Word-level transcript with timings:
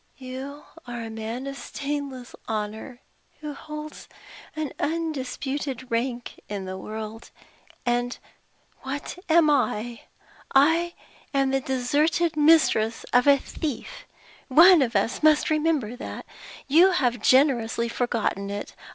"You 0.17 0.63
are 0.87 1.03
a 1.03 1.11
man 1.11 1.45
of 1.45 1.55
stainless 1.55 2.33
honor, 2.47 3.01
who 3.41 3.53
holds 3.53 4.09
an 4.55 4.73
undisputed 4.79 5.91
rank 5.91 6.39
in 6.49 6.65
the 6.65 6.75
world. 6.75 7.29
And 7.85 8.17
what 8.81 9.19
am 9.29 9.47
I? 9.51 10.01
I 10.55 10.95
am 11.35 11.51
the 11.51 11.61
deserted 11.61 12.35
mistress 12.35 13.03
of 13.13 13.27
a 13.27 13.37
thief. 13.37 14.07
One 14.47 14.81
of 14.81 14.95
us 14.95 15.21
must 15.21 15.51
remember 15.51 15.95
that. 15.95 16.25
You 16.67 16.93
have 16.93 17.21
generously 17.21 17.87
forgotten 17.87 18.49
it. 18.49 18.73